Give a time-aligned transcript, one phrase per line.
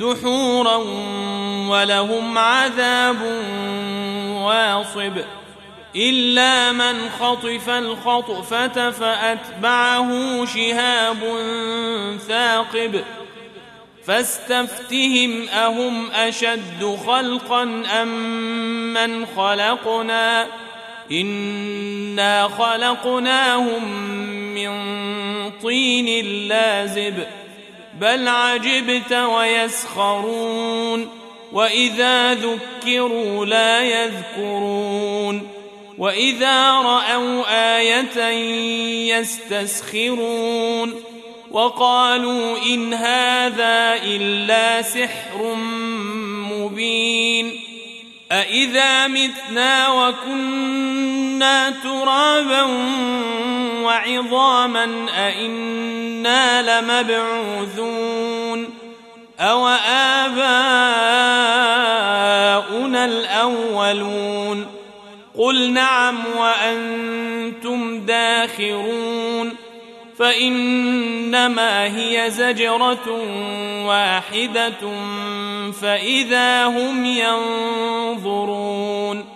[0.00, 0.76] دحورا
[1.68, 3.22] ولهم عذاب
[4.42, 5.12] واصب
[5.96, 11.18] إلا من خطف الخطفة فأتبعه شهاب
[12.28, 13.04] ثاقب
[14.06, 17.62] فاستفتهم أهم أشد خلقا
[18.02, 18.08] أم
[18.92, 20.46] من خلقنا
[21.12, 23.84] إنا خلقناهم
[24.54, 24.70] من
[25.62, 27.26] طين لازب
[28.00, 31.08] بل عجبت ويسخرون
[31.52, 35.48] وإذا ذكروا لا يذكرون
[35.98, 37.44] وإذا رأوا
[37.76, 38.28] آية
[39.18, 40.94] يستسخرون
[41.50, 45.54] وقالوا إن هذا إلا سحر
[46.52, 47.60] مبين
[48.32, 52.62] أإذا متنا وكنا ترابا
[53.86, 58.68] وعظاما أإنا لمبعوثون
[59.40, 59.66] أو
[60.26, 60.64] آباؤنا
[63.04, 64.66] الأولون
[65.38, 69.56] قل نعم وأنتم داخرون
[70.18, 73.10] فإنما هي زجرة
[73.86, 74.92] واحدة
[75.80, 77.04] فإذا هم
[78.16, 79.35] ينظرون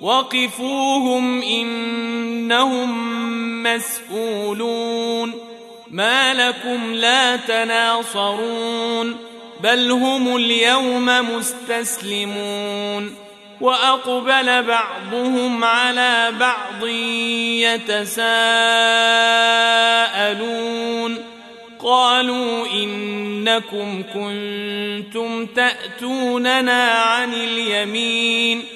[0.00, 2.92] وقفوهم انهم
[3.62, 5.34] مسئولون
[5.90, 9.16] ما لكم لا تناصرون
[9.60, 11.06] بل هم اليوم
[11.36, 13.14] مستسلمون
[13.60, 16.86] واقبل بعضهم على بعض
[17.86, 18.26] يتساءلون
[21.78, 28.75] قالوا انكم كنتم تاتوننا عن اليمين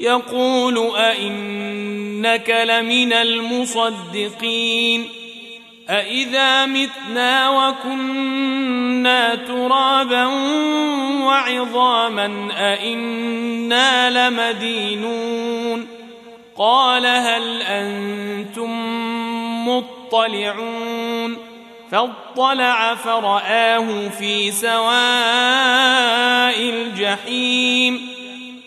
[0.00, 5.08] يقول أئنك لمن المصدقين
[5.90, 10.26] أإذا متنا وكنا ترابا
[11.24, 15.86] وعظاما أإنا لمدينون
[16.56, 18.70] قال هل أنتم
[19.68, 21.36] مطلعون
[21.90, 24.88] فاطلع فرآه في سواء
[26.60, 28.17] الجحيم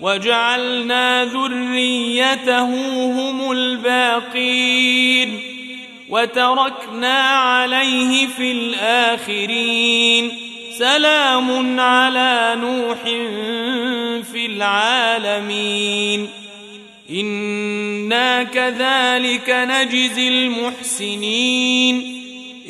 [0.00, 2.64] وجعلنا ذريته
[3.10, 5.40] هم الباقين
[6.08, 10.32] وتركنا عليه في الآخرين.
[10.78, 13.02] سلام على نوح
[14.32, 16.28] في العالمين.
[17.10, 22.14] إنا كذلك نجزي المحسنين.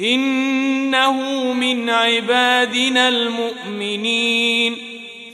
[0.04, 4.87] إنه من عبادنا المؤمنين.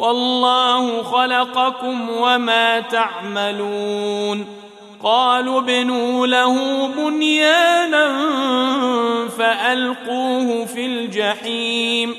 [0.00, 4.46] والله خلقكم وما تعملون.
[5.02, 8.28] قالوا ابنوا له بنيانا
[9.28, 12.14] فألقوه في الجحيم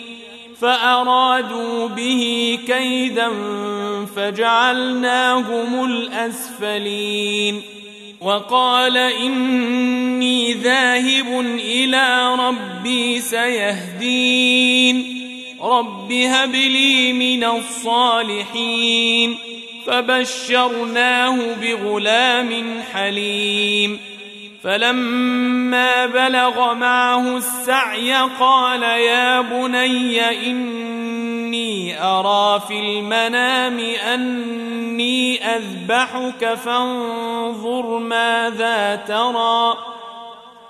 [0.62, 3.30] فأرادوا به كيدا
[4.16, 7.62] فجعلناهم الأسفلين.
[8.22, 15.21] وقال إني ذاهب إلى ربي سيهدين.
[15.63, 19.38] رب هب لي من الصالحين
[19.88, 24.00] فبشرناه بغلام حليم
[24.63, 38.96] فلما بلغ معه السعي قال يا بني إني أرى في المنام أني أذبحك فانظر ماذا
[38.96, 39.91] ترى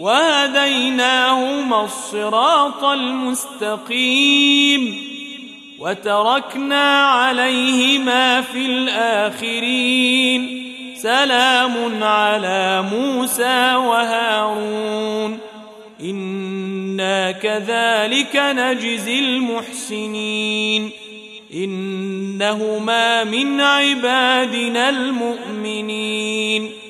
[0.00, 4.80] وهديناهما الصراط المستقيم
[5.78, 10.66] وتركنا عليهما في الآخرين.
[10.96, 15.38] سلام على موسى وهارون.
[16.00, 20.90] إنا كذلك نجزي المحسنين.
[21.54, 26.89] إنهما من عبادنا المؤمنين.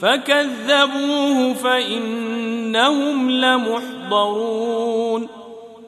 [0.00, 5.28] فكذبوه فإنهم لمحضرون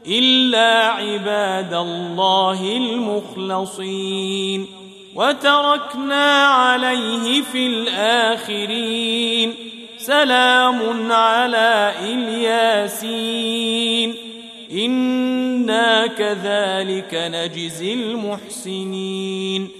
[0.06, 4.66] إلا عباد الله المخلصين
[5.14, 9.54] وتركنا عليه في الآخرين
[9.98, 14.14] سلام على إلياسين
[14.72, 19.79] إنا كذلك نجزي المحسنين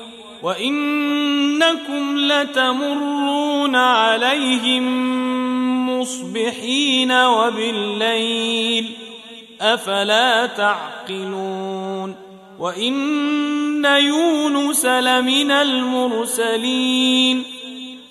[0.43, 4.85] وإنكم لتمرون عليهم
[5.99, 8.91] مصبحين وبالليل
[9.61, 12.15] أفلا تعقلون
[12.59, 17.43] وإن يونس لمن المرسلين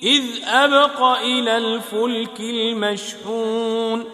[0.03, 4.05] إذ أبق إلى الفلك المشحون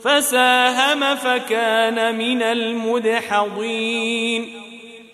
[0.00, 3.88] فساهم فكان من المدحضين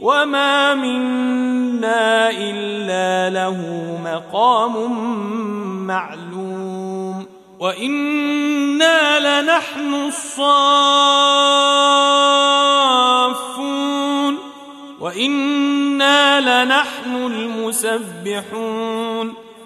[0.00, 3.58] وما منا إلا له
[4.04, 4.92] مقام
[5.86, 7.26] معلوم
[7.60, 11.34] وإنا لنحن الصافون
[15.00, 18.64] وإنا لنحن المسبحون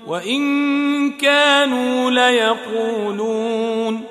[0.07, 4.08] وإن كانوا ليقولون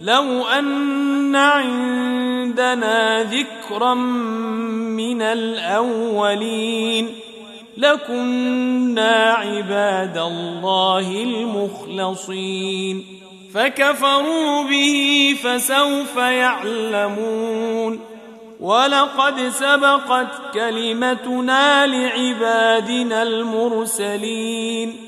[0.00, 7.08] لو أن عندنا ذكرا من الأولين
[7.76, 13.04] لكنا عباد الله المخلصين
[13.54, 18.00] فكفروا به فسوف يعلمون
[18.60, 25.07] ولقد سبقت كلمتنا لعبادنا المرسلين